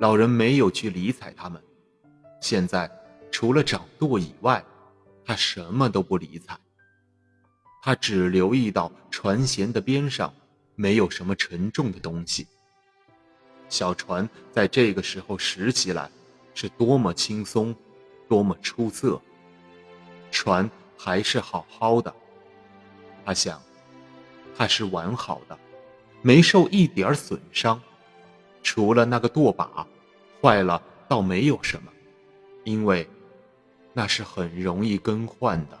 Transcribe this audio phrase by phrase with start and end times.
[0.00, 1.62] 老人没有去理睬他们。
[2.40, 2.90] 现在
[3.30, 4.64] 除了掌舵以外，
[5.24, 6.58] 他什么都不理睬。
[7.82, 10.34] 他只留意到船舷的边上
[10.74, 12.46] 没有什么沉重的东西。
[13.68, 16.10] 小船在这个时候拾起来
[16.54, 17.76] 是多么轻松，
[18.28, 19.20] 多么出色。
[20.30, 22.14] 船还是好好的，
[23.24, 23.60] 他想，
[24.56, 25.58] 它是完好的，
[26.22, 27.80] 没受一点损伤，
[28.62, 29.86] 除了那个舵把
[30.40, 31.90] 坏了，倒没有什么，
[32.64, 33.08] 因为
[33.92, 35.78] 那是很容易更换的。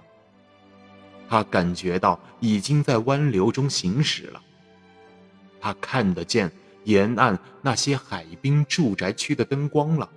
[1.28, 4.42] 他感觉到已经在湾流中行驶了。
[5.60, 6.50] 他看得见
[6.84, 10.10] 沿岸那些海滨住宅区的灯光了。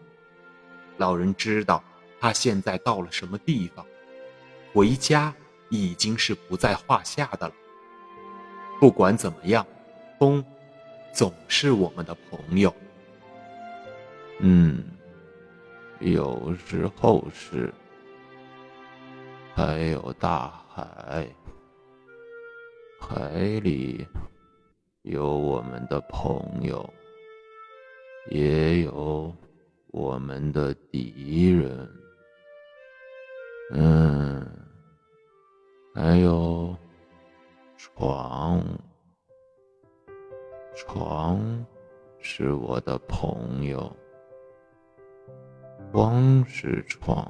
[0.97, 1.83] 老人知道
[2.19, 3.85] 他现在到了什么地方，
[4.73, 5.33] 回家
[5.69, 7.53] 已经是不在话下的了。
[8.79, 9.65] 不管怎么样，
[10.17, 10.43] 风
[11.13, 12.73] 总是我们的朋友。
[14.39, 14.83] 嗯，
[15.99, 17.73] 有时候是。
[19.55, 21.27] 还有大海，
[22.99, 23.29] 海
[23.61, 24.03] 里
[25.03, 26.91] 有我们的朋友，
[28.31, 29.31] 也有
[29.91, 31.87] 我们的敌人。
[33.73, 34.43] 嗯，
[35.93, 36.75] 还有
[37.77, 38.59] 床，
[40.75, 41.65] 床
[42.19, 43.95] 是我的朋友，
[45.91, 47.25] 光是床。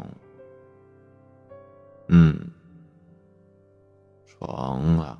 [2.07, 2.39] 嗯，
[4.25, 5.17] 床啊，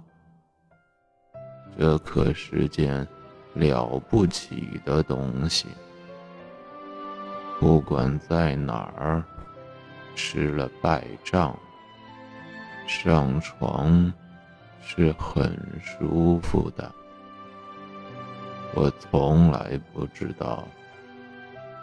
[1.78, 3.06] 这可是件
[3.54, 5.68] 了不起的东西。
[7.60, 9.24] 不管在哪儿
[10.16, 11.58] 吃了败仗，
[12.88, 14.12] 上床
[14.82, 16.94] 是很舒服的。
[18.76, 20.68] 我从来不知道，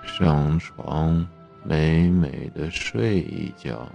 [0.02, 1.26] 上床
[1.62, 3.86] 美美的睡一觉。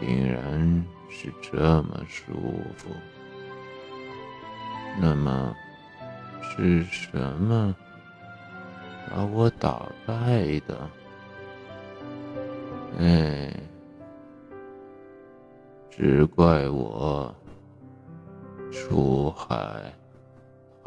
[0.00, 2.32] 竟然是这么舒
[2.76, 2.88] 服。
[5.00, 5.54] 那么，
[6.40, 7.74] 是什么
[9.10, 10.90] 把我打败的？
[13.00, 13.52] 哎，
[15.90, 17.34] 只怪我
[18.70, 19.92] 出海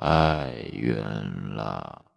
[0.02, 0.98] 太远
[1.54, 2.11] 了。